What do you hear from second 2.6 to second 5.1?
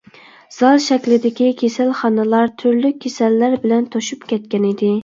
تۈرلۈك كېسەللەر بىلەن توشۇپ كەتكەنىدى.